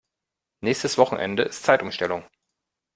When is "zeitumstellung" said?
1.61-2.23